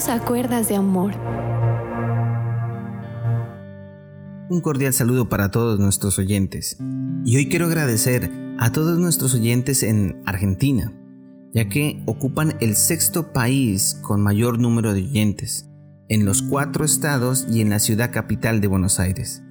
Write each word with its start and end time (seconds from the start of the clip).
Dios 0.00 0.08
a 0.08 0.24
cuerdas 0.24 0.66
de 0.66 0.76
amor. 0.76 1.12
Un 4.48 4.62
cordial 4.62 4.94
saludo 4.94 5.28
para 5.28 5.50
todos 5.50 5.78
nuestros 5.78 6.18
oyentes. 6.18 6.78
Y 7.26 7.36
hoy 7.36 7.50
quiero 7.50 7.66
agradecer 7.66 8.30
a 8.58 8.72
todos 8.72 8.98
nuestros 8.98 9.34
oyentes 9.34 9.82
en 9.82 10.22
Argentina, 10.24 10.90
ya 11.52 11.68
que 11.68 12.02
ocupan 12.06 12.56
el 12.60 12.76
sexto 12.76 13.34
país 13.34 13.98
con 14.00 14.22
mayor 14.22 14.58
número 14.58 14.94
de 14.94 15.02
oyentes, 15.02 15.68
en 16.08 16.24
los 16.24 16.40
cuatro 16.40 16.86
estados 16.86 17.46
y 17.50 17.60
en 17.60 17.68
la 17.68 17.78
ciudad 17.78 18.10
capital 18.10 18.62
de 18.62 18.68
Buenos 18.68 19.00
Aires. 19.00 19.42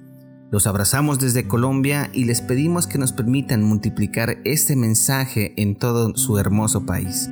Los 0.50 0.66
abrazamos 0.66 1.20
desde 1.20 1.46
Colombia 1.46 2.10
y 2.12 2.24
les 2.24 2.40
pedimos 2.40 2.88
que 2.88 2.98
nos 2.98 3.12
permitan 3.12 3.62
multiplicar 3.62 4.38
este 4.44 4.74
mensaje 4.74 5.54
en 5.62 5.76
todo 5.76 6.16
su 6.16 6.38
hermoso 6.38 6.86
país. 6.86 7.30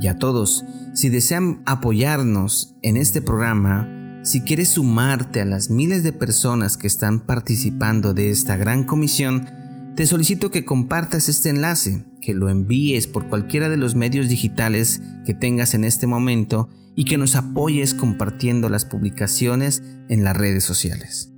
Y 0.00 0.08
a 0.08 0.18
todos, 0.18 0.64
si 0.94 1.08
desean 1.08 1.62
apoyarnos 1.66 2.76
en 2.82 2.96
este 2.96 3.20
programa, 3.20 4.20
si 4.22 4.42
quieres 4.42 4.70
sumarte 4.70 5.40
a 5.40 5.44
las 5.44 5.70
miles 5.70 6.02
de 6.02 6.12
personas 6.12 6.76
que 6.76 6.86
están 6.86 7.20
participando 7.20 8.14
de 8.14 8.30
esta 8.30 8.56
gran 8.56 8.84
comisión, 8.84 9.48
te 9.96 10.06
solicito 10.06 10.50
que 10.50 10.64
compartas 10.64 11.28
este 11.28 11.50
enlace, 11.50 12.04
que 12.20 12.34
lo 12.34 12.48
envíes 12.48 13.06
por 13.06 13.28
cualquiera 13.28 13.68
de 13.68 13.76
los 13.76 13.94
medios 13.94 14.28
digitales 14.28 15.02
que 15.26 15.34
tengas 15.34 15.74
en 15.74 15.84
este 15.84 16.06
momento 16.06 16.68
y 16.94 17.04
que 17.04 17.18
nos 17.18 17.36
apoyes 17.36 17.94
compartiendo 17.94 18.68
las 18.68 18.84
publicaciones 18.84 19.82
en 20.08 20.24
las 20.24 20.36
redes 20.36 20.64
sociales. 20.64 21.32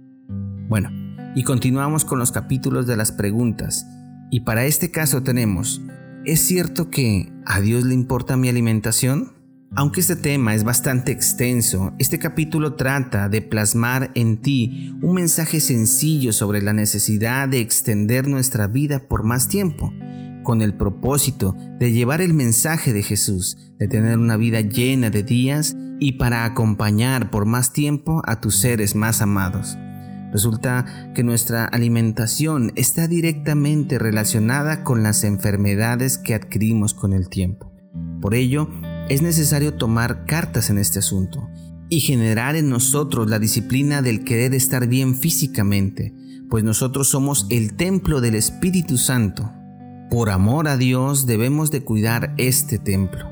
Bueno, 0.69 0.91
y 1.35 1.45
continuamos 1.45 2.05
con 2.05 2.19
los 2.19 2.33
capítulos 2.33 2.87
de 2.87 2.97
las 2.97 3.13
preguntas. 3.13 3.87
Y 4.31 4.41
para 4.41 4.65
este 4.65 4.91
caso 4.91 5.23
tenemos, 5.23 5.83
¿es 6.25 6.41
cierto 6.41 6.91
que 6.91 7.33
a 7.47 7.61
Dios 7.61 7.85
le 7.85 7.95
importa 7.95 8.37
mi 8.37 8.49
alimentación? 8.49 9.33
Aunque 9.75 10.01
este 10.01 10.17
tema 10.17 10.55
es 10.55 10.65
bastante 10.65 11.13
extenso, 11.13 11.95
este 11.99 12.19
capítulo 12.19 12.75
trata 12.75 13.29
de 13.29 13.41
plasmar 13.41 14.11
en 14.15 14.43
ti 14.43 14.95
un 15.01 15.15
mensaje 15.15 15.61
sencillo 15.61 16.33
sobre 16.33 16.61
la 16.61 16.75
necesidad 16.75 17.49
de 17.49 17.61
extender 17.61 18.29
nuestra 18.29 18.67
vida 18.67 19.09
por 19.09 19.25
más 19.25 19.49
tiempo, 19.49 19.93
con 20.43 20.61
el 20.61 20.75
propósito 20.75 21.57
de 21.79 21.93
llevar 21.93 22.21
el 22.21 22.35
mensaje 22.35 22.93
de 22.93 23.03
Jesús, 23.03 23.57
de 23.79 23.89
tener 23.89 24.19
una 24.19 24.37
vida 24.37 24.61
llena 24.61 25.09
de 25.09 25.23
días 25.23 25.75
y 25.99 26.13
para 26.13 26.45
acompañar 26.45 27.31
por 27.31 27.47
más 27.47 27.73
tiempo 27.73 28.23
a 28.27 28.41
tus 28.41 28.57
seres 28.57 28.95
más 28.95 29.23
amados. 29.23 29.79
Resulta 30.33 31.13
que 31.15 31.23
nuestra 31.23 31.67
alimentación 31.67 32.73
está 32.75 33.07
directamente 33.07 33.99
relacionada 33.99 34.83
con 34.83 35.03
las 35.03 35.25
enfermedades 35.25 36.17
que 36.17 36.35
adquirimos 36.35 36.95
con 36.95 37.13
el 37.13 37.29
tiempo. 37.29 37.71
Por 38.21 38.35
ello, 38.35 38.69
es 39.11 39.21
necesario 39.21 39.75
tomar 39.75 40.25
cartas 40.25 40.71
en 40.71 40.79
este 40.79 41.01
asunto 41.01 41.49
y 41.91 42.01
generar 42.01 42.57
en 42.57 42.71
nosotros 42.71 43.29
la 43.29 43.39
disciplina 43.39 44.01
del 44.01 44.25
querer 44.25 44.55
estar 44.55 44.87
bien 44.87 45.15
físicamente, 45.15 46.15
pues 46.49 46.65
nosotros 46.65 47.09
somos 47.09 47.47
el 47.51 47.75
templo 47.75 48.23
del 48.23 48.35
Espíritu 48.35 48.97
Santo. 48.97 49.53
Por 50.09 50.31
amor 50.31 50.69
a 50.69 50.79
Dios 50.79 51.27
debemos 51.27 51.71
de 51.71 51.83
cuidar 51.83 52.35
este 52.39 52.79
templo. 52.79 53.27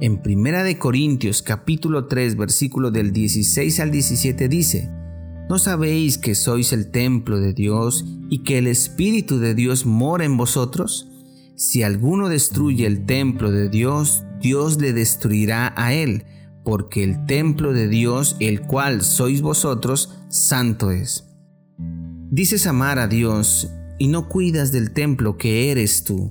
En 0.00 0.22
1 0.24 0.64
de 0.64 0.78
Corintios 0.78 1.42
capítulo 1.42 2.06
3 2.06 2.36
versículo 2.36 2.90
del 2.90 3.12
16 3.12 3.80
al 3.80 3.90
17 3.90 4.48
dice: 4.48 4.97
¿No 5.48 5.58
sabéis 5.58 6.18
que 6.18 6.34
sois 6.34 6.74
el 6.74 6.90
templo 6.90 7.40
de 7.40 7.54
Dios 7.54 8.04
y 8.28 8.40
que 8.42 8.58
el 8.58 8.66
Espíritu 8.66 9.38
de 9.38 9.54
Dios 9.54 9.86
mora 9.86 10.26
en 10.26 10.36
vosotros? 10.36 11.08
Si 11.56 11.82
alguno 11.82 12.28
destruye 12.28 12.84
el 12.84 13.06
templo 13.06 13.50
de 13.50 13.70
Dios, 13.70 14.24
Dios 14.42 14.78
le 14.78 14.92
destruirá 14.92 15.72
a 15.74 15.94
él, 15.94 16.26
porque 16.64 17.02
el 17.02 17.24
templo 17.24 17.72
de 17.72 17.88
Dios, 17.88 18.36
el 18.40 18.60
cual 18.60 19.00
sois 19.02 19.40
vosotros, 19.40 20.18
santo 20.28 20.90
es. 20.90 21.24
Dices 22.30 22.66
amar 22.66 22.98
a 22.98 23.08
Dios 23.08 23.70
y 23.98 24.08
no 24.08 24.28
cuidas 24.28 24.70
del 24.70 24.92
templo 24.92 25.38
que 25.38 25.70
eres 25.70 26.04
tú. 26.04 26.30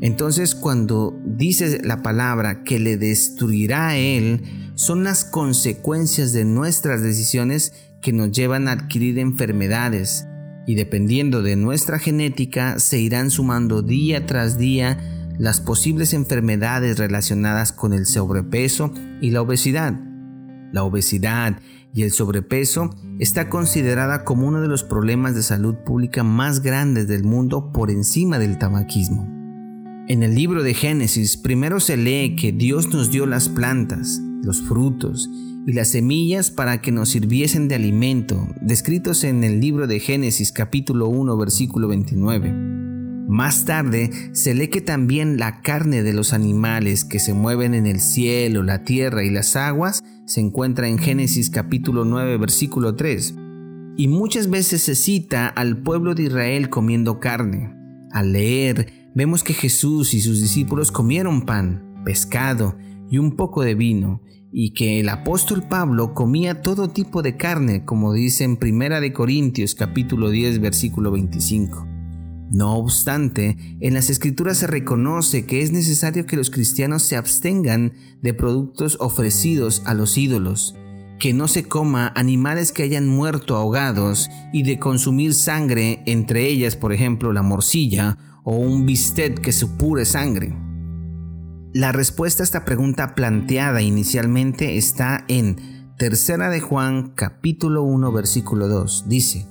Entonces 0.00 0.54
cuando 0.54 1.14
dices 1.26 1.84
la 1.84 2.02
palabra 2.02 2.64
que 2.64 2.78
le 2.78 2.96
destruirá 2.96 3.88
a 3.88 3.96
él, 3.98 4.72
son 4.76 5.04
las 5.04 5.24
consecuencias 5.24 6.32
de 6.32 6.46
nuestras 6.46 7.02
decisiones 7.02 7.74
que 8.04 8.12
nos 8.12 8.32
llevan 8.32 8.68
a 8.68 8.72
adquirir 8.72 9.18
enfermedades, 9.18 10.26
y 10.66 10.74
dependiendo 10.74 11.42
de 11.42 11.56
nuestra 11.56 11.98
genética 11.98 12.78
se 12.78 12.98
irán 13.00 13.30
sumando 13.30 13.80
día 13.80 14.26
tras 14.26 14.58
día 14.58 14.98
las 15.38 15.62
posibles 15.62 16.12
enfermedades 16.12 16.98
relacionadas 16.98 17.72
con 17.72 17.94
el 17.94 18.04
sobrepeso 18.04 18.92
y 19.22 19.30
la 19.30 19.40
obesidad. 19.40 19.98
La 20.70 20.84
obesidad 20.84 21.58
y 21.94 22.02
el 22.02 22.12
sobrepeso 22.12 22.90
está 23.20 23.48
considerada 23.48 24.24
como 24.24 24.48
uno 24.48 24.60
de 24.60 24.68
los 24.68 24.84
problemas 24.84 25.34
de 25.34 25.42
salud 25.42 25.76
pública 25.76 26.22
más 26.22 26.60
grandes 26.60 27.08
del 27.08 27.24
mundo 27.24 27.72
por 27.72 27.90
encima 27.90 28.38
del 28.38 28.58
tabaquismo. 28.58 29.26
En 30.08 30.22
el 30.22 30.34
libro 30.34 30.62
de 30.62 30.74
Génesis 30.74 31.38
primero 31.38 31.80
se 31.80 31.96
lee 31.96 32.36
que 32.36 32.52
Dios 32.52 32.92
nos 32.92 33.10
dio 33.10 33.24
las 33.24 33.48
plantas, 33.48 34.20
los 34.42 34.60
frutos 34.60 35.30
y 35.66 35.72
las 35.72 35.88
semillas 35.88 36.50
para 36.50 36.80
que 36.80 36.92
nos 36.92 37.10
sirviesen 37.10 37.68
de 37.68 37.74
alimento, 37.76 38.48
descritos 38.60 39.24
en 39.24 39.44
el 39.44 39.60
libro 39.60 39.86
de 39.86 39.98
Génesis 39.98 40.52
capítulo 40.52 41.08
1 41.08 41.36
versículo 41.38 41.88
29. 41.88 42.52
Más 43.26 43.64
tarde 43.64 44.10
se 44.32 44.54
lee 44.54 44.68
que 44.68 44.82
también 44.82 45.38
la 45.38 45.62
carne 45.62 46.02
de 46.02 46.12
los 46.12 46.34
animales 46.34 47.04
que 47.04 47.18
se 47.18 47.32
mueven 47.32 47.72
en 47.72 47.86
el 47.86 48.00
cielo, 48.00 48.62
la 48.62 48.84
tierra 48.84 49.24
y 49.24 49.30
las 49.30 49.56
aguas 49.56 50.04
se 50.26 50.40
encuentra 50.40 50.88
en 50.88 50.98
Génesis 50.98 51.48
capítulo 51.48 52.04
9 52.04 52.36
versículo 52.36 52.94
3. 52.94 53.34
Y 53.96 54.08
muchas 54.08 54.50
veces 54.50 54.82
se 54.82 54.94
cita 54.94 55.46
al 55.46 55.78
pueblo 55.78 56.14
de 56.14 56.24
Israel 56.24 56.68
comiendo 56.68 57.20
carne. 57.20 57.74
Al 58.10 58.32
leer, 58.32 59.10
vemos 59.14 59.42
que 59.42 59.54
Jesús 59.54 60.12
y 60.12 60.20
sus 60.20 60.42
discípulos 60.42 60.92
comieron 60.92 61.42
pan, 61.42 62.02
pescado 62.04 62.76
y 63.10 63.18
un 63.18 63.36
poco 63.36 63.62
de 63.62 63.74
vino, 63.74 64.20
y 64.56 64.70
que 64.70 65.00
el 65.00 65.08
apóstol 65.08 65.64
Pablo 65.68 66.14
comía 66.14 66.62
todo 66.62 66.88
tipo 66.88 67.22
de 67.22 67.36
carne, 67.36 67.84
como 67.84 68.12
dice 68.12 68.44
en 68.44 68.56
Primera 68.56 69.00
de 69.00 69.12
Corintios 69.12 69.74
capítulo 69.74 70.30
10 70.30 70.60
versículo 70.60 71.10
25. 71.10 71.84
No 72.52 72.76
obstante, 72.76 73.56
en 73.80 73.94
las 73.94 74.10
escrituras 74.10 74.58
se 74.58 74.68
reconoce 74.68 75.44
que 75.44 75.62
es 75.62 75.72
necesario 75.72 76.24
que 76.24 76.36
los 76.36 76.50
cristianos 76.50 77.02
se 77.02 77.16
abstengan 77.16 77.94
de 78.22 78.32
productos 78.32 78.96
ofrecidos 79.00 79.82
a 79.86 79.94
los 79.94 80.16
ídolos, 80.16 80.76
que 81.18 81.32
no 81.32 81.48
se 81.48 81.64
coma 81.64 82.12
animales 82.14 82.70
que 82.70 82.84
hayan 82.84 83.08
muerto 83.08 83.56
ahogados 83.56 84.30
y 84.52 84.62
de 84.62 84.78
consumir 84.78 85.34
sangre, 85.34 86.04
entre 86.06 86.46
ellas 86.46 86.76
por 86.76 86.92
ejemplo 86.92 87.32
la 87.32 87.42
morcilla 87.42 88.18
o 88.44 88.56
un 88.56 88.86
bistec 88.86 89.40
que 89.40 89.50
supure 89.50 90.04
sangre. 90.04 90.54
La 91.74 91.90
respuesta 91.90 92.44
a 92.44 92.46
esta 92.46 92.64
pregunta 92.64 93.16
planteada 93.16 93.82
inicialmente 93.82 94.78
está 94.78 95.24
en 95.26 95.56
Tercera 95.98 96.48
de 96.48 96.60
Juan 96.60 97.14
capítulo 97.16 97.82
1 97.82 98.12
versículo 98.12 98.68
2. 98.68 99.06
Dice, 99.08 99.48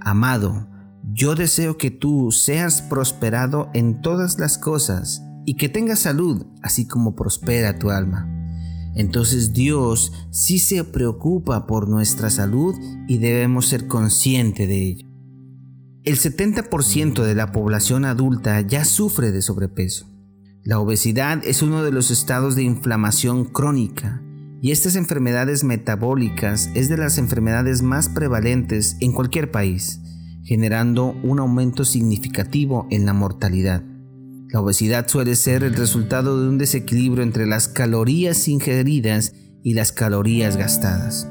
Amado, 0.00 0.66
yo 1.12 1.36
deseo 1.36 1.78
que 1.78 1.92
tú 1.92 2.32
seas 2.32 2.82
prosperado 2.82 3.70
en 3.72 4.02
todas 4.02 4.40
las 4.40 4.58
cosas 4.58 5.22
y 5.46 5.54
que 5.54 5.68
tengas 5.68 6.00
salud, 6.00 6.44
así 6.60 6.88
como 6.88 7.14
prospera 7.14 7.78
tu 7.78 7.90
alma. 7.90 8.28
Entonces 8.96 9.52
Dios 9.52 10.12
sí 10.32 10.58
se 10.58 10.82
preocupa 10.82 11.68
por 11.68 11.88
nuestra 11.88 12.30
salud 12.30 12.74
y 13.06 13.18
debemos 13.18 13.68
ser 13.68 13.86
conscientes 13.86 14.66
de 14.66 14.88
ello. 14.88 15.08
El 16.02 16.16
70% 16.18 17.22
de 17.22 17.34
la 17.36 17.52
población 17.52 18.06
adulta 18.06 18.60
ya 18.60 18.84
sufre 18.84 19.30
de 19.30 19.40
sobrepeso. 19.40 20.10
La 20.62 20.78
obesidad 20.78 21.42
es 21.44 21.62
uno 21.62 21.82
de 21.82 21.90
los 21.90 22.10
estados 22.10 22.54
de 22.54 22.62
inflamación 22.62 23.44
crónica 23.44 24.22
y 24.62 24.72
estas 24.72 24.96
enfermedades 24.96 25.64
metabólicas 25.64 26.70
es 26.74 26.88
de 26.88 26.98
las 26.98 27.18
enfermedades 27.18 27.82
más 27.82 28.08
prevalentes 28.08 28.96
en 29.00 29.12
cualquier 29.12 29.50
país 29.50 30.00
generando 30.44 31.14
un 31.22 31.38
aumento 31.38 31.84
significativo 31.84 32.86
en 32.90 33.06
la 33.06 33.12
mortalidad. 33.12 33.84
La 34.48 34.60
obesidad 34.60 35.06
suele 35.06 35.36
ser 35.36 35.62
el 35.62 35.74
resultado 35.74 36.42
de 36.42 36.48
un 36.48 36.58
desequilibrio 36.58 37.22
entre 37.22 37.46
las 37.46 37.68
calorías 37.68 38.48
ingeridas 38.48 39.32
y 39.62 39.74
las 39.74 39.92
calorías 39.92 40.56
gastadas. 40.56 41.28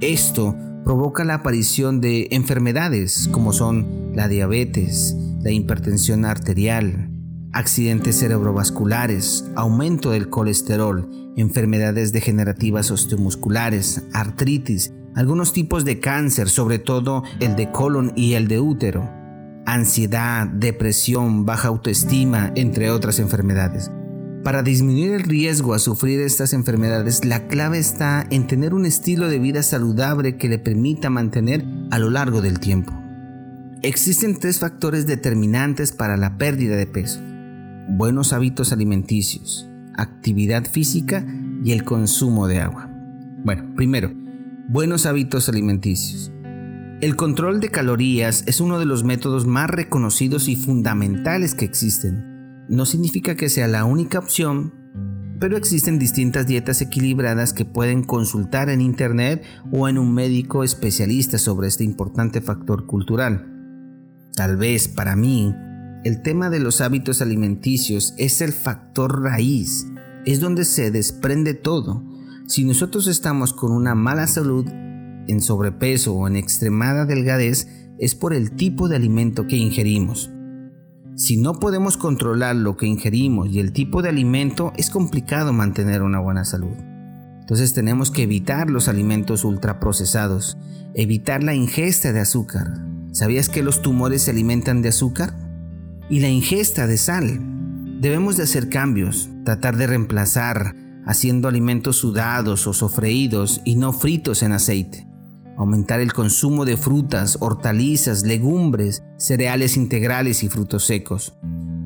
Esto 0.00 0.56
provoca 0.84 1.24
la 1.24 1.34
aparición 1.34 2.00
de 2.00 2.28
enfermedades 2.30 3.28
como 3.30 3.52
son 3.52 4.12
la 4.14 4.26
diabetes, 4.26 5.14
la 5.42 5.50
hipertensión 5.50 6.24
arterial, 6.24 7.10
accidentes 7.52 8.18
cerebrovasculares, 8.18 9.44
aumento 9.56 10.10
del 10.10 10.28
colesterol, 10.28 11.08
enfermedades 11.36 12.12
degenerativas 12.12 12.90
osteomusculares, 12.90 14.02
artritis, 14.12 14.92
algunos 15.14 15.52
tipos 15.52 15.84
de 15.84 16.00
cáncer, 16.00 16.48
sobre 16.48 16.78
todo 16.78 17.22
el 17.40 17.56
de 17.56 17.70
colon 17.70 18.12
y 18.16 18.34
el 18.34 18.48
de 18.48 18.60
útero, 18.60 19.08
ansiedad, 19.66 20.46
depresión, 20.46 21.44
baja 21.44 21.68
autoestima, 21.68 22.52
entre 22.54 22.90
otras 22.90 23.18
enfermedades. 23.18 23.90
Para 24.42 24.62
disminuir 24.62 25.12
el 25.12 25.22
riesgo 25.22 25.72
a 25.74 25.78
sufrir 25.78 26.20
estas 26.20 26.52
enfermedades, 26.52 27.24
la 27.24 27.46
clave 27.46 27.78
está 27.78 28.26
en 28.30 28.48
tener 28.48 28.74
un 28.74 28.86
estilo 28.86 29.28
de 29.28 29.38
vida 29.38 29.62
saludable 29.62 30.36
que 30.36 30.48
le 30.48 30.58
permita 30.58 31.10
mantener 31.10 31.64
a 31.92 32.00
lo 32.00 32.10
largo 32.10 32.40
del 32.40 32.58
tiempo. 32.58 32.92
Existen 33.82 34.38
tres 34.38 34.58
factores 34.58 35.06
determinantes 35.06 35.92
para 35.92 36.16
la 36.16 36.38
pérdida 36.38 36.76
de 36.76 36.86
peso. 36.86 37.20
Buenos 37.94 38.32
hábitos 38.32 38.72
alimenticios, 38.72 39.68
actividad 39.94 40.64
física 40.64 41.26
y 41.62 41.72
el 41.72 41.84
consumo 41.84 42.48
de 42.48 42.60
agua. 42.60 42.90
Bueno, 43.44 43.74
primero, 43.76 44.10
buenos 44.68 45.04
hábitos 45.04 45.48
alimenticios. 45.50 46.32
El 47.02 47.16
control 47.16 47.60
de 47.60 47.68
calorías 47.68 48.44
es 48.46 48.62
uno 48.62 48.78
de 48.78 48.86
los 48.86 49.04
métodos 49.04 49.46
más 49.46 49.68
reconocidos 49.68 50.48
y 50.48 50.56
fundamentales 50.56 51.54
que 51.54 51.66
existen 51.66 52.32
no 52.68 52.86
significa 52.86 53.34
que 53.34 53.50
sea 53.50 53.68
la 53.68 53.84
única 53.84 54.18
opción, 54.18 54.72
pero 55.38 55.58
existen 55.58 55.98
distintas 55.98 56.46
dietas 56.46 56.80
equilibradas 56.80 57.52
que 57.52 57.66
pueden 57.66 58.04
consultar 58.04 58.70
en 58.70 58.80
internet 58.80 59.44
o 59.70 59.86
en 59.88 59.98
un 59.98 60.14
médico 60.14 60.64
especialista 60.64 61.36
sobre 61.36 61.68
este 61.68 61.84
importante 61.84 62.40
factor 62.40 62.86
cultural. 62.86 63.46
Tal 64.34 64.56
vez 64.56 64.88
para 64.88 65.14
mí, 65.14 65.54
el 66.04 66.22
tema 66.22 66.50
de 66.50 66.58
los 66.58 66.80
hábitos 66.80 67.22
alimenticios 67.22 68.14
es 68.18 68.40
el 68.40 68.52
factor 68.52 69.22
raíz, 69.22 69.86
es 70.24 70.40
donde 70.40 70.64
se 70.64 70.90
desprende 70.90 71.54
todo. 71.54 72.02
Si 72.46 72.64
nosotros 72.64 73.06
estamos 73.06 73.52
con 73.52 73.70
una 73.70 73.94
mala 73.94 74.26
salud, 74.26 74.66
en 74.68 75.40
sobrepeso 75.40 76.14
o 76.14 76.26
en 76.26 76.36
extremada 76.36 77.06
delgadez, 77.06 77.68
es 77.98 78.16
por 78.16 78.34
el 78.34 78.52
tipo 78.52 78.88
de 78.88 78.96
alimento 78.96 79.46
que 79.46 79.56
ingerimos. 79.56 80.30
Si 81.14 81.36
no 81.36 81.54
podemos 81.54 81.96
controlar 81.96 82.56
lo 82.56 82.76
que 82.76 82.86
ingerimos 82.86 83.48
y 83.48 83.60
el 83.60 83.72
tipo 83.72 84.02
de 84.02 84.08
alimento, 84.08 84.72
es 84.76 84.90
complicado 84.90 85.52
mantener 85.52 86.02
una 86.02 86.18
buena 86.18 86.44
salud. 86.44 86.74
Entonces 87.40 87.74
tenemos 87.74 88.10
que 88.10 88.22
evitar 88.22 88.70
los 88.70 88.88
alimentos 88.88 89.44
ultraprocesados, 89.44 90.56
evitar 90.94 91.44
la 91.44 91.54
ingesta 91.54 92.12
de 92.12 92.20
azúcar. 92.20 92.72
¿Sabías 93.12 93.48
que 93.48 93.62
los 93.62 93.82
tumores 93.82 94.22
se 94.22 94.30
alimentan 94.30 94.82
de 94.82 94.88
azúcar? 94.88 95.41
Y 96.12 96.20
la 96.20 96.28
ingesta 96.28 96.86
de 96.86 96.96
sal. 96.96 97.40
Debemos 98.00 98.36
de 98.36 98.44
hacer 98.44 98.68
cambios, 98.68 99.30
tratar 99.44 99.76
de 99.76 99.88
reemplazar 99.88 100.76
haciendo 101.04 101.48
alimentos 101.48 101.96
sudados 101.96 102.68
o 102.68 102.72
sofreídos 102.72 103.60
y 103.64 103.74
no 103.74 103.92
fritos 103.92 104.44
en 104.44 104.52
aceite 104.52 105.08
aumentar 105.56 106.00
el 106.00 106.12
consumo 106.12 106.64
de 106.64 106.76
frutas, 106.76 107.38
hortalizas, 107.40 108.24
legumbres, 108.24 109.02
cereales 109.16 109.76
integrales 109.76 110.42
y 110.42 110.48
frutos 110.48 110.84
secos. 110.84 111.34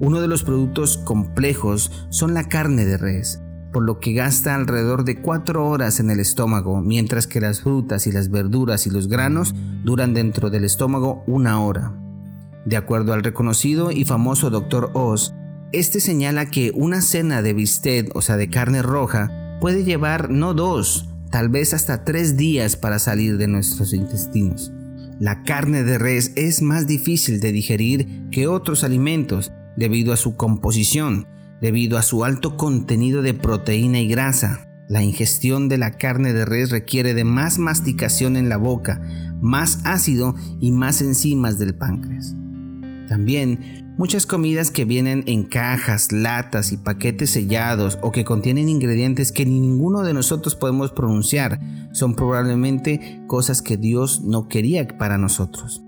Uno 0.00 0.20
de 0.20 0.28
los 0.28 0.42
productos 0.42 0.98
complejos 0.98 1.90
son 2.10 2.34
la 2.34 2.44
carne 2.48 2.84
de 2.84 2.96
res, 2.96 3.42
por 3.72 3.82
lo 3.82 3.98
que 3.98 4.12
gasta 4.12 4.54
alrededor 4.54 5.04
de 5.04 5.20
4 5.20 5.66
horas 5.66 6.00
en 6.00 6.10
el 6.10 6.20
estómago, 6.20 6.80
mientras 6.80 7.26
que 7.26 7.40
las 7.40 7.60
frutas 7.60 8.06
y 8.06 8.12
las 8.12 8.30
verduras 8.30 8.86
y 8.86 8.90
los 8.90 9.08
granos 9.08 9.54
duran 9.84 10.14
dentro 10.14 10.50
del 10.50 10.64
estómago 10.64 11.22
una 11.26 11.60
hora. 11.60 12.05
De 12.66 12.76
acuerdo 12.76 13.12
al 13.12 13.22
reconocido 13.22 13.92
y 13.92 14.04
famoso 14.04 14.50
Dr. 14.50 14.90
Oz, 14.92 15.32
este 15.72 16.00
señala 16.00 16.46
que 16.46 16.72
una 16.74 17.00
cena 17.00 17.40
de 17.40 17.54
bistec, 17.54 18.14
o 18.14 18.22
sea 18.22 18.36
de 18.36 18.50
carne 18.50 18.82
roja, 18.82 19.58
puede 19.60 19.84
llevar 19.84 20.30
no 20.30 20.52
dos, 20.52 21.08
tal 21.30 21.48
vez 21.48 21.74
hasta 21.74 22.04
tres 22.04 22.36
días 22.36 22.76
para 22.76 22.98
salir 22.98 23.38
de 23.38 23.46
nuestros 23.46 23.94
intestinos. 23.94 24.72
La 25.20 25.44
carne 25.44 25.84
de 25.84 25.96
res 25.96 26.32
es 26.34 26.60
más 26.60 26.88
difícil 26.88 27.40
de 27.40 27.52
digerir 27.52 28.28
que 28.32 28.48
otros 28.48 28.82
alimentos 28.82 29.52
debido 29.76 30.12
a 30.12 30.16
su 30.16 30.36
composición, 30.36 31.28
debido 31.60 31.98
a 31.98 32.02
su 32.02 32.24
alto 32.24 32.56
contenido 32.56 33.22
de 33.22 33.34
proteína 33.34 34.00
y 34.00 34.08
grasa. 34.08 34.68
La 34.88 35.04
ingestión 35.04 35.68
de 35.68 35.78
la 35.78 35.92
carne 35.92 36.32
de 36.32 36.44
res 36.44 36.70
requiere 36.70 37.14
de 37.14 37.24
más 37.24 37.58
masticación 37.58 38.36
en 38.36 38.48
la 38.48 38.56
boca, 38.56 39.00
más 39.40 39.80
ácido 39.84 40.34
y 40.60 40.72
más 40.72 41.00
enzimas 41.00 41.58
del 41.58 41.76
páncreas. 41.76 42.34
También 43.08 43.86
Muchas 43.98 44.26
comidas 44.26 44.70
que 44.70 44.84
vienen 44.84 45.24
en 45.26 45.44
cajas, 45.44 46.12
latas 46.12 46.70
y 46.70 46.76
paquetes 46.76 47.30
sellados 47.30 47.98
o 48.02 48.12
que 48.12 48.26
contienen 48.26 48.68
ingredientes 48.68 49.32
que 49.32 49.46
ni 49.46 49.58
ninguno 49.58 50.02
de 50.02 50.12
nosotros 50.12 50.54
podemos 50.54 50.92
pronunciar 50.92 51.58
son 51.92 52.14
probablemente 52.14 53.22
cosas 53.26 53.62
que 53.62 53.78
Dios 53.78 54.20
no 54.20 54.48
quería 54.48 54.86
para 54.98 55.16
nosotros. 55.16 55.82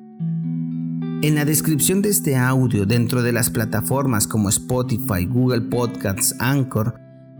En 1.20 1.34
la 1.34 1.44
descripción 1.44 2.00
de 2.00 2.08
este 2.08 2.34
audio 2.34 2.86
dentro 2.86 3.22
de 3.22 3.32
las 3.32 3.50
plataformas 3.50 4.26
como 4.26 4.48
Spotify, 4.48 5.26
Google 5.28 5.62
Podcasts, 5.62 6.34
Anchor, 6.38 6.94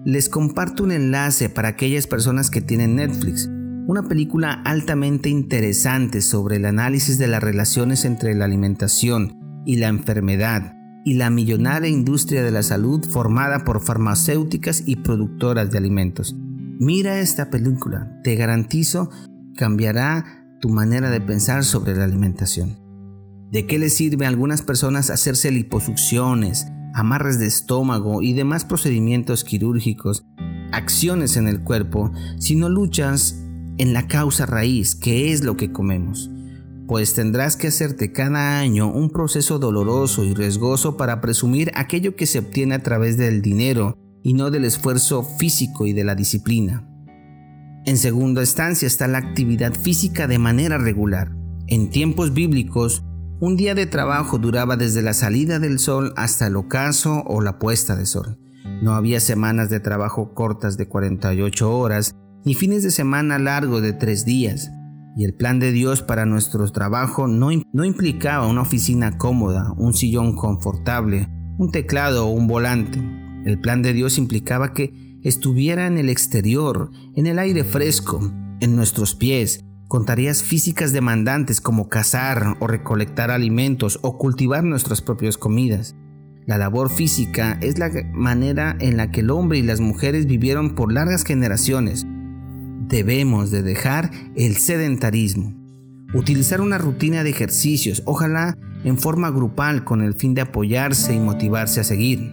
les 0.04 0.28
comparto 0.28 0.84
un 0.84 0.92
enlace 0.92 1.48
para 1.48 1.68
aquellas 1.68 2.06
personas 2.06 2.50
que 2.50 2.60
tienen 2.60 2.96
Netflix, 2.96 3.48
una 3.86 4.02
película 4.02 4.60
altamente 4.66 5.30
interesante 5.30 6.20
sobre 6.20 6.56
el 6.56 6.66
análisis 6.66 7.16
de 7.16 7.28
las 7.28 7.42
relaciones 7.42 8.04
entre 8.04 8.34
la 8.34 8.44
alimentación, 8.44 9.37
y 9.68 9.76
la 9.76 9.88
enfermedad 9.88 10.74
y 11.04 11.14
la 11.14 11.28
millonaria 11.28 11.90
industria 11.90 12.42
de 12.42 12.50
la 12.50 12.62
salud 12.62 13.04
formada 13.10 13.64
por 13.64 13.82
farmacéuticas 13.82 14.82
y 14.86 14.96
productoras 14.96 15.70
de 15.70 15.76
alimentos. 15.76 16.34
Mira 16.80 17.20
esta 17.20 17.50
película, 17.50 18.18
te 18.24 18.34
garantizo 18.34 19.10
cambiará 19.58 20.46
tu 20.62 20.70
manera 20.70 21.10
de 21.10 21.20
pensar 21.20 21.64
sobre 21.64 21.94
la 21.94 22.04
alimentación. 22.04 22.78
¿De 23.52 23.66
qué 23.66 23.78
le 23.78 23.90
sirve 23.90 24.24
a 24.24 24.28
algunas 24.28 24.62
personas 24.62 25.10
hacerse 25.10 25.50
liposucciones, 25.50 26.66
amarres 26.94 27.38
de 27.38 27.46
estómago 27.46 28.22
y 28.22 28.32
demás 28.32 28.64
procedimientos 28.64 29.44
quirúrgicos, 29.44 30.24
acciones 30.72 31.36
en 31.36 31.46
el 31.46 31.62
cuerpo, 31.62 32.10
si 32.38 32.56
no 32.56 32.70
luchas 32.70 33.44
en 33.76 33.92
la 33.92 34.08
causa 34.08 34.46
raíz, 34.46 34.94
que 34.94 35.30
es 35.30 35.44
lo 35.44 35.58
que 35.58 35.72
comemos? 35.72 36.30
Pues 36.88 37.12
tendrás 37.12 37.56
que 37.56 37.68
hacerte 37.68 38.12
cada 38.12 38.58
año 38.58 38.90
un 38.90 39.10
proceso 39.10 39.58
doloroso 39.58 40.24
y 40.24 40.32
riesgoso 40.32 40.96
para 40.96 41.20
presumir 41.20 41.70
aquello 41.74 42.16
que 42.16 42.26
se 42.26 42.38
obtiene 42.38 42.74
a 42.74 42.82
través 42.82 43.18
del 43.18 43.42
dinero 43.42 43.98
y 44.22 44.32
no 44.32 44.50
del 44.50 44.64
esfuerzo 44.64 45.22
físico 45.22 45.84
y 45.84 45.92
de 45.92 46.04
la 46.04 46.14
disciplina. 46.14 46.88
En 47.84 47.98
segunda 47.98 48.40
instancia 48.40 48.86
está 48.86 49.06
la 49.06 49.18
actividad 49.18 49.74
física 49.74 50.26
de 50.26 50.38
manera 50.38 50.78
regular. 50.78 51.36
En 51.66 51.90
tiempos 51.90 52.32
bíblicos, 52.32 53.04
un 53.38 53.58
día 53.58 53.74
de 53.74 53.86
trabajo 53.86 54.38
duraba 54.38 54.78
desde 54.78 55.02
la 55.02 55.12
salida 55.12 55.58
del 55.58 55.78
sol 55.78 56.14
hasta 56.16 56.46
el 56.46 56.56
ocaso 56.56 57.22
o 57.26 57.42
la 57.42 57.58
puesta 57.58 57.96
de 57.96 58.06
sol. 58.06 58.38
No 58.82 58.94
había 58.94 59.20
semanas 59.20 59.68
de 59.68 59.80
trabajo 59.80 60.32
cortas 60.32 60.78
de 60.78 60.88
48 60.88 61.70
horas, 61.70 62.14
ni 62.46 62.54
fines 62.54 62.82
de 62.82 62.90
semana 62.90 63.38
largos 63.38 63.82
de 63.82 63.92
tres 63.92 64.24
días 64.24 64.70
y 65.18 65.24
el 65.24 65.34
plan 65.34 65.58
de 65.58 65.72
Dios 65.72 66.00
para 66.00 66.26
nuestro 66.26 66.64
trabajo 66.70 67.26
no, 67.26 67.50
implicaba 67.50 68.46
una 68.46 68.62
oficina 68.62 69.18
cómoda, 69.18 69.72
un 69.76 69.92
sillón 69.92 70.36
confortable, 70.36 71.28
un 71.58 71.72
teclado 71.72 72.28
o 72.28 72.30
un 72.30 72.46
volante. 72.46 73.00
El 73.44 73.58
plan 73.58 73.82
de 73.82 73.94
Dios 73.94 74.16
implicaba 74.16 74.72
que 74.74 75.18
estuviera 75.24 75.88
en 75.88 75.98
el 75.98 76.08
exterior, 76.08 76.92
en 77.16 77.26
el 77.26 77.40
aire 77.40 77.64
fresco, 77.64 78.32
en 78.60 78.76
nuestros 78.76 79.16
pies, 79.16 79.64
con 79.88 80.06
tareas 80.06 80.44
físicas 80.44 80.92
demandantes 80.92 81.60
como 81.60 81.88
cazar 81.88 82.56
o 82.60 82.68
recolectar 82.68 83.32
alimentos 83.32 83.98
o 84.02 84.18
cultivar 84.18 84.62
nuestras 84.62 85.02
propias 85.02 85.36
comidas. 85.36 85.96
La 86.46 86.58
labor 86.58 86.90
física 86.90 87.58
es 87.60 87.80
la 87.80 87.90
manera 88.12 88.76
en 88.78 88.96
la 88.96 89.10
que 89.10 89.18
el 89.18 89.30
hombre 89.30 89.58
y 89.58 89.62
las 89.62 89.80
mujeres 89.80 90.26
vivieron 90.26 90.76
por 90.76 90.92
largas 90.92 91.24
generaciones, 91.24 92.06
debemos 92.88 93.50
de 93.50 93.62
dejar 93.62 94.10
el 94.34 94.56
sedentarismo. 94.56 95.54
Utilizar 96.14 96.60
una 96.60 96.78
rutina 96.78 97.22
de 97.22 97.30
ejercicios, 97.30 98.02
ojalá 98.06 98.56
en 98.84 98.98
forma 98.98 99.30
grupal 99.30 99.84
con 99.84 100.00
el 100.00 100.14
fin 100.14 100.34
de 100.34 100.40
apoyarse 100.40 101.14
y 101.14 101.20
motivarse 101.20 101.80
a 101.80 101.84
seguir. 101.84 102.32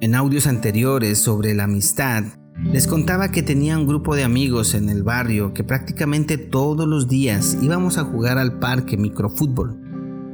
En 0.00 0.14
audios 0.14 0.46
anteriores 0.46 1.18
sobre 1.18 1.54
la 1.54 1.64
amistad, 1.64 2.24
les 2.64 2.86
contaba 2.86 3.30
que 3.30 3.42
tenía 3.42 3.78
un 3.78 3.86
grupo 3.86 4.16
de 4.16 4.24
amigos 4.24 4.74
en 4.74 4.88
el 4.88 5.02
barrio 5.02 5.54
que 5.54 5.62
prácticamente 5.62 6.36
todos 6.36 6.88
los 6.88 7.06
días 7.06 7.56
íbamos 7.62 7.96
a 7.96 8.04
jugar 8.04 8.38
al 8.38 8.58
parque 8.58 8.96
microfútbol. 8.96 9.78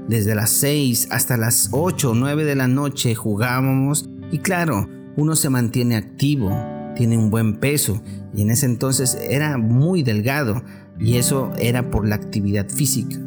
Desde 0.09 0.35
las 0.35 0.51
6 0.51 1.09
hasta 1.11 1.37
las 1.37 1.69
8 1.73 2.11
o 2.11 2.15
9 2.15 2.45
de 2.45 2.57
la 2.57 2.69
noche 2.69 3.15
jugábamos 3.15 4.09
y 4.31 4.39
claro, 4.39 4.89
uno 5.17 5.37
se 5.37 5.51
mantiene 5.51 5.97
activo, 5.97 6.51
tiene 6.95 7.19
un 7.19 7.31
buen 7.31 7.59
peso 7.59 8.03
y 8.35 8.43
en 8.43 8.51
ese 8.51 8.67
entonces 8.67 9.19
era 9.29 9.59
muy 9.59 10.03
delgado 10.03 10.63
y 10.99 11.17
eso 11.17 11.53
era 11.59 11.91
por 11.91 12.07
la 12.07 12.15
actividad 12.15 12.69
física. 12.69 13.19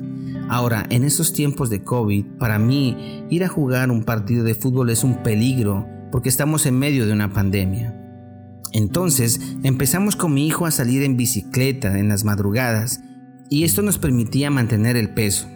Ahora, 0.47 0.85
en 0.89 1.03
estos 1.03 1.33
tiempos 1.33 1.69
de 1.69 1.81
COVID, 1.81 2.25
para 2.37 2.59
mí 2.59 3.25
ir 3.29 3.43
a 3.43 3.49
jugar 3.49 3.89
un 3.89 4.03
partido 4.03 4.43
de 4.43 4.55
fútbol 4.55 4.89
es 4.89 5.03
un 5.03 5.23
peligro 5.23 5.87
porque 6.11 6.29
estamos 6.29 6.65
en 6.65 6.77
medio 6.77 7.05
de 7.05 7.13
una 7.13 7.33
pandemia. 7.33 7.99
Entonces 8.71 9.39
empezamos 9.63 10.15
con 10.15 10.33
mi 10.33 10.45
hijo 10.47 10.65
a 10.65 10.71
salir 10.71 11.03
en 11.03 11.17
bicicleta 11.17 11.97
en 11.97 12.09
las 12.09 12.25
madrugadas 12.25 13.01
y 13.49 13.63
esto 13.63 13.81
nos 13.81 13.97
permitía 13.97 14.51
mantener 14.51 14.97
el 14.97 15.13
peso. 15.13 15.47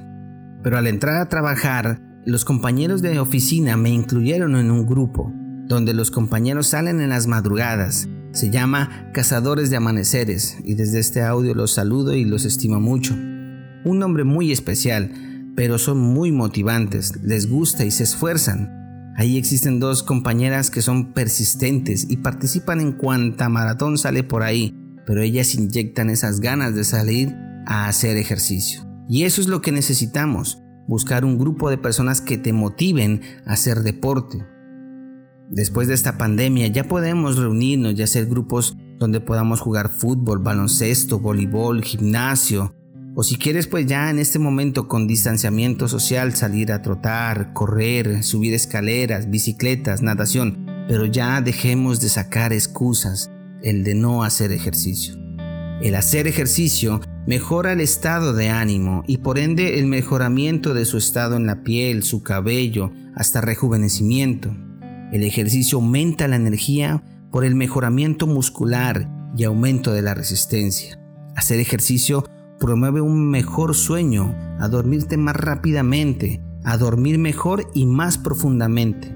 Pero 0.63 0.77
al 0.77 0.87
entrar 0.87 1.21
a 1.21 1.29
trabajar, 1.29 2.01
los 2.25 2.43
compañeros 2.43 3.01
de 3.01 3.19
oficina 3.19 3.77
me 3.77 3.89
incluyeron 3.89 4.55
en 4.55 4.71
un 4.71 4.85
grupo 4.85 5.31
donde 5.69 5.93
los 5.93 6.09
compañeros 6.09 6.67
salen 6.67 6.99
en 6.99 7.09
las 7.09 7.27
madrugadas. 7.27 8.09
Se 8.31 8.49
llama 8.49 9.11
Cazadores 9.13 9.69
de 9.69 9.77
Amaneceres 9.77 10.57
y 10.65 10.73
desde 10.73 10.99
este 10.99 11.21
audio 11.21 11.53
los 11.53 11.71
saludo 11.71 12.15
y 12.15 12.25
los 12.25 12.43
estimo 12.43 12.81
mucho. 12.81 13.13
Un 13.13 13.99
nombre 13.99 14.23
muy 14.23 14.51
especial, 14.51 15.13
pero 15.55 15.77
son 15.77 15.99
muy 15.99 16.31
motivantes, 16.31 17.21
les 17.23 17.47
gusta 17.47 17.85
y 17.85 17.91
se 17.91 18.03
esfuerzan. 18.03 19.13
Ahí 19.15 19.37
existen 19.37 19.79
dos 19.79 20.01
compañeras 20.01 20.71
que 20.71 20.81
son 20.81 21.13
persistentes 21.13 22.07
y 22.09 22.17
participan 22.17 22.81
en 22.81 22.93
cuanta 22.93 23.47
maratón 23.47 23.99
sale 23.99 24.23
por 24.23 24.41
ahí, 24.41 24.75
pero 25.05 25.21
ellas 25.21 25.53
inyectan 25.53 26.09
esas 26.09 26.39
ganas 26.39 26.73
de 26.73 26.83
salir 26.83 27.35
a 27.67 27.87
hacer 27.87 28.17
ejercicio. 28.17 28.81
Y 29.07 29.23
eso 29.23 29.39
es 29.39 29.47
lo 29.47 29.61
que 29.61 29.71
necesitamos, 29.71 30.63
buscar 30.87 31.25
un 31.25 31.37
grupo 31.37 31.69
de 31.69 31.77
personas 31.77 32.21
que 32.21 32.39
te 32.39 32.53
motiven 32.53 33.21
a 33.45 33.53
hacer 33.53 33.81
deporte. 33.81 34.39
Después 35.49 35.87
de 35.87 35.95
esta 35.95 36.17
pandemia 36.17 36.67
ya 36.67 36.83
podemos 36.83 37.37
reunirnos 37.37 37.97
y 37.97 38.03
hacer 38.03 38.27
grupos 38.27 38.77
donde 38.99 39.19
podamos 39.19 39.61
jugar 39.61 39.89
fútbol, 39.89 40.39
baloncesto, 40.39 41.19
voleibol, 41.19 41.83
gimnasio. 41.83 42.75
O 43.15 43.23
si 43.23 43.37
quieres 43.37 43.65
pues 43.65 43.87
ya 43.87 44.11
en 44.11 44.19
este 44.19 44.37
momento 44.37 44.87
con 44.87 45.07
distanciamiento 45.07 45.87
social 45.87 46.35
salir 46.35 46.71
a 46.71 46.81
trotar, 46.83 47.53
correr, 47.53 48.23
subir 48.23 48.53
escaleras, 48.53 49.29
bicicletas, 49.29 50.03
natación. 50.03 50.65
Pero 50.87 51.05
ya 51.05 51.41
dejemos 51.41 51.99
de 51.99 52.09
sacar 52.09 52.53
excusas, 52.53 53.31
el 53.63 53.83
de 53.83 53.95
no 53.95 54.23
hacer 54.23 54.51
ejercicio. 54.51 55.15
El 55.81 55.95
hacer 55.95 56.27
ejercicio 56.27 57.01
mejora 57.25 57.73
el 57.73 57.81
estado 57.81 58.33
de 58.33 58.49
ánimo 58.49 59.03
y 59.07 59.17
por 59.17 59.39
ende 59.39 59.79
el 59.79 59.87
mejoramiento 59.87 60.73
de 60.73 60.85
su 60.85 60.97
estado 60.97 61.37
en 61.37 61.47
la 61.47 61.63
piel, 61.63 62.03
su 62.03 62.21
cabello, 62.21 62.91
hasta 63.15 63.41
rejuvenecimiento. 63.41 64.55
El 65.11 65.23
ejercicio 65.23 65.77
aumenta 65.77 66.27
la 66.27 66.35
energía 66.35 67.03
por 67.31 67.45
el 67.45 67.55
mejoramiento 67.55 68.27
muscular 68.27 69.09
y 69.35 69.43
aumento 69.43 69.93
de 69.93 70.01
la 70.01 70.13
resistencia. 70.13 70.99
Hacer 71.35 71.59
ejercicio 71.59 72.25
promueve 72.59 73.01
un 73.01 73.29
mejor 73.29 73.75
sueño, 73.75 74.35
a 74.59 74.67
dormirte 74.67 75.17
más 75.17 75.35
rápidamente, 75.35 76.41
a 76.63 76.77
dormir 76.77 77.17
mejor 77.17 77.69
y 77.73 77.85
más 77.85 78.17
profundamente. 78.17 79.15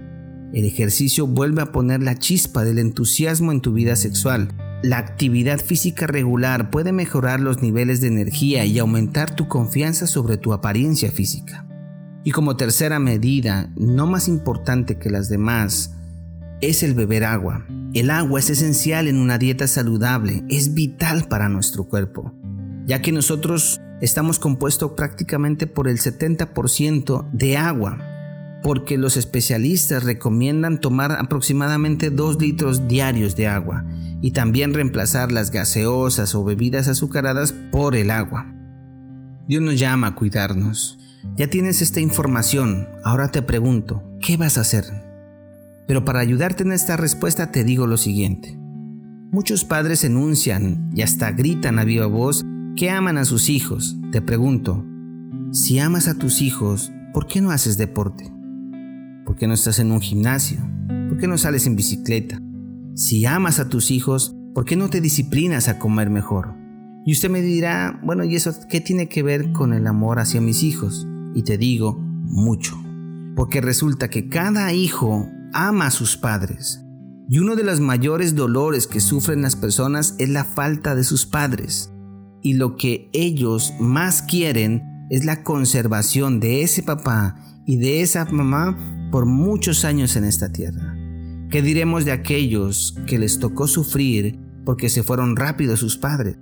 El 0.54 0.66
ejercicio 0.66 1.28
vuelve 1.28 1.62
a 1.62 1.72
poner 1.72 2.02
la 2.02 2.18
chispa 2.18 2.64
del 2.64 2.80
entusiasmo 2.80 3.52
en 3.52 3.62
tu 3.62 3.74
vida 3.74 3.96
sexual 3.96 4.50
la 4.84 4.98
actividad 4.98 5.62
física 5.62 6.08
regular 6.08 6.70
puede 6.70 6.92
mejorar 6.92 7.40
los 7.40 7.62
niveles 7.62 8.02
de 8.02 8.08
energía 8.08 8.66
y 8.66 8.80
aumentar 8.80 9.34
tu 9.34 9.48
confianza 9.48 10.08
sobre 10.08 10.36
tu 10.36 10.52
apariencia 10.52 11.10
física. 11.10 11.66
Y 12.24 12.32
como 12.32 12.56
tercera 12.56 13.00
medida, 13.00 13.70
no 13.76 14.08
más 14.08 14.28
importante 14.28 14.98
que 14.98 15.10
las 15.10 15.28
demás, 15.28 15.94
es 16.62 16.84
el 16.84 16.94
beber 16.94 17.26
agua. 17.26 17.66
El 17.94 18.10
agua 18.10 18.40
es 18.40 18.50
esencial 18.50 19.08
en 19.08 19.18
una 19.18 19.38
dieta 19.38 19.68
saludable, 19.68 20.44
es 20.50 20.74
vital 20.74 21.28
para 21.28 21.50
nuestro 21.50 21.84
cuerpo, 21.84 22.34
ya 22.86 23.02
que 23.02 23.12
nosotros 23.12 23.82
estamos 24.02 24.40
compuestos 24.40 24.94
prácticamente 24.96 25.68
por 25.68 25.88
el 25.88 26.00
70% 26.00 27.30
de 27.32 27.58
agua, 27.58 28.00
porque 28.64 28.98
los 28.98 29.18
especialistas 29.18 30.04
recomiendan 30.04 30.80
tomar 30.80 31.12
aproximadamente 31.12 32.10
2 32.10 32.42
litros 32.42 32.88
diarios 32.88 33.36
de 33.36 33.48
agua 33.48 33.86
y 34.22 34.32
también 34.32 34.74
reemplazar 34.74 35.34
las 35.34 35.52
gaseosas 35.52 36.34
o 36.34 36.46
bebidas 36.46 36.88
azucaradas 36.88 37.54
por 37.72 37.96
el 37.98 38.10
agua. 38.10 38.48
Dios 39.48 39.62
nos 39.62 39.78
llama 39.78 40.08
a 40.08 40.16
cuidarnos. 40.16 40.98
Ya 41.38 41.48
tienes 41.48 41.82
esta 41.82 42.02
información, 42.02 42.88
ahora 43.04 43.30
te 43.30 43.42
pregunto, 43.42 44.04
¿qué 44.20 44.38
vas 44.38 44.58
a 44.58 44.62
hacer? 44.62 44.86
Pero 45.88 46.06
para 46.06 46.20
ayudarte 46.20 46.64
en 46.64 46.72
esta 46.72 46.98
respuesta 46.98 47.50
te 47.50 47.64
digo 47.64 47.88
lo 47.88 47.98
siguiente. 47.98 48.58
Muchos 49.32 49.66
padres 49.66 50.04
enuncian 50.04 50.92
y 50.94 51.02
hasta 51.02 51.32
gritan 51.32 51.80
a 51.80 51.86
viva 51.86 52.06
voz 52.06 52.46
que 52.76 52.92
aman 52.92 53.18
a 53.18 53.26
sus 53.26 53.50
hijos. 53.50 53.98
Te 54.12 54.22
pregunto, 54.22 54.86
si 55.52 55.80
amas 55.80 56.08
a 56.08 56.16
tus 56.16 56.42
hijos, 56.42 56.92
¿por 57.14 57.26
qué 57.26 57.42
no 57.42 57.52
haces 57.52 57.78
deporte? 57.78 58.32
¿Por 59.26 59.36
qué 59.36 59.48
no 59.48 59.54
estás 59.54 59.80
en 59.80 59.92
un 59.92 60.02
gimnasio? 60.02 60.60
¿Por 61.10 61.18
qué 61.18 61.28
no 61.28 61.38
sales 61.38 61.66
en 61.66 61.76
bicicleta? 61.76 62.40
Si 62.96 63.26
amas 63.26 63.60
a 63.60 63.70
tus 63.70 63.92
hijos, 63.92 64.36
¿por 64.54 64.66
qué 64.66 64.76
no 64.76 64.90
te 64.90 65.02
disciplinas 65.02 65.68
a 65.68 65.80
comer 65.80 66.10
mejor? 66.10 66.54
Y 67.06 67.14
usted 67.14 67.30
me 67.30 67.42
dirá, 67.42 68.00
bueno, 68.04 68.24
¿y 68.24 68.36
eso 68.36 68.54
qué 68.70 68.82
tiene 68.82 69.10
que 69.10 69.24
ver 69.24 69.52
con 69.52 69.74
el 69.74 69.88
amor 69.88 70.20
hacia 70.20 70.42
mis 70.42 70.64
hijos? 70.64 71.08
Y 71.34 71.44
te 71.44 71.58
digo, 71.58 71.98
mucho. 71.98 72.78
Porque 73.36 73.62
resulta 73.62 74.10
que 74.10 74.30
cada 74.30 74.74
hijo 74.74 75.28
ama 75.54 75.88
a 75.88 75.92
sus 75.92 76.18
padres. 76.18 76.84
Y 77.30 77.40
uno 77.40 77.56
de 77.56 77.64
los 77.64 77.80
mayores 77.80 78.36
dolores 78.36 78.88
que 78.88 79.00
sufren 79.00 79.42
las 79.42 79.56
personas 79.56 80.16
es 80.20 80.30
la 80.30 80.44
falta 80.44 80.96
de 80.96 81.04
sus 81.04 81.26
padres. 81.26 81.92
Y 82.42 82.54
lo 82.54 82.76
que 82.76 83.10
ellos 83.14 83.74
más 83.80 84.22
quieren 84.22 84.84
es 85.10 85.26
la 85.26 85.44
conservación 85.44 86.40
de 86.40 86.64
ese 86.64 86.84
papá 86.84 87.36
y 87.66 87.78
de 87.78 88.02
esa 88.02 88.26
mamá 88.26 88.78
por 89.12 89.26
muchos 89.26 89.86
años 89.86 90.16
en 90.16 90.26
esta 90.26 90.52
tierra. 90.52 90.96
¿Qué 91.50 91.62
diremos 91.62 92.04
de 92.04 92.12
aquellos 92.12 92.98
que 93.06 93.20
les 93.20 93.40
tocó 93.40 93.68
sufrir 93.68 94.40
porque 94.66 94.90
se 94.90 95.04
fueron 95.04 95.36
rápido 95.36 95.78
sus 95.78 95.98
padres? 95.98 96.38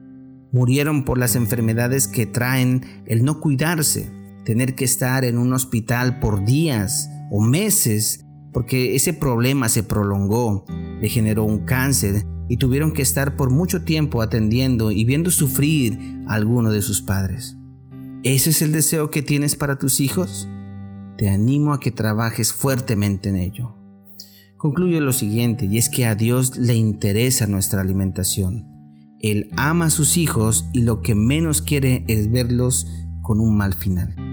Murieron 0.52 1.04
por 1.04 1.18
las 1.18 1.36
enfermedades 1.36 2.08
que 2.08 2.26
traen 2.26 3.04
el 3.06 3.24
no 3.24 3.40
cuidarse, 3.40 4.12
tener 4.46 4.76
que 4.76 4.86
estar 4.86 5.26
en 5.26 5.38
un 5.38 5.54
hospital 5.54 6.20
por 6.20 6.44
días 6.46 7.10
o 7.30 7.42
meses 7.42 8.26
porque 8.54 8.96
ese 8.96 9.14
problema 9.14 9.70
se 9.70 9.84
prolongó, 9.84 10.66
le 11.00 11.10
generó 11.10 11.46
un 11.46 11.60
cáncer 11.60 12.26
y 12.50 12.58
tuvieron 12.58 12.92
que 12.92 13.02
estar 13.02 13.38
por 13.38 13.50
mucho 13.50 13.84
tiempo 13.84 14.22
atendiendo 14.22 14.92
y 14.92 15.06
viendo 15.06 15.32
sufrir 15.32 15.98
a 16.28 16.34
alguno 16.34 16.72
de 16.72 16.82
sus 16.82 17.02
padres. 17.02 17.58
¿Ese 18.24 18.50
es 18.50 18.62
el 18.62 18.72
deseo 18.72 19.10
que 19.10 19.22
tienes 19.22 19.56
para 19.56 19.80
tus 19.80 20.00
hijos? 20.00 20.50
Te 21.18 21.30
animo 21.30 21.74
a 21.74 21.80
que 21.80 21.92
trabajes 21.92 22.52
fuertemente 22.52 23.30
en 23.30 23.38
ello. 23.38 23.76
Concluye 24.58 25.00
lo 25.02 25.14
siguiente, 25.14 25.66
y 25.66 25.78
es 25.78 25.90
que 25.90 26.06
a 26.06 26.14
Dios 26.14 26.58
le 26.58 26.76
interesa 26.76 27.48
nuestra 27.48 27.82
alimentación. 27.82 28.68
Él 29.20 29.50
ama 29.56 29.86
a 29.86 29.90
sus 29.90 30.18
hijos 30.18 30.68
y 30.74 30.82
lo 30.82 31.02
que 31.02 31.16
menos 31.16 31.62
quiere 31.62 32.04
es 32.08 32.32
verlos 32.32 32.88
con 33.22 33.40
un 33.40 33.56
mal 33.56 33.74
final. 33.74 34.31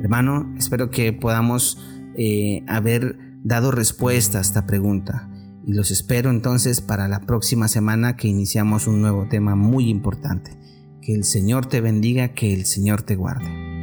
Hermano, 0.00 0.54
espero 0.58 0.90
que 0.90 1.12
podamos 1.12 1.78
eh, 2.16 2.64
haber 2.66 3.18
dado 3.42 3.70
respuesta 3.70 4.38
a 4.38 4.40
esta 4.40 4.66
pregunta 4.66 5.28
y 5.66 5.72
los 5.72 5.90
espero 5.90 6.30
entonces 6.30 6.80
para 6.80 7.08
la 7.08 7.20
próxima 7.20 7.68
semana 7.68 8.16
que 8.16 8.28
iniciamos 8.28 8.86
un 8.86 9.00
nuevo 9.00 9.26
tema 9.28 9.56
muy 9.56 9.88
importante. 9.88 10.52
Que 11.02 11.14
el 11.14 11.24
Señor 11.24 11.66
te 11.66 11.80
bendiga, 11.80 12.34
que 12.34 12.52
el 12.52 12.66
Señor 12.66 13.02
te 13.02 13.16
guarde. 13.16 13.75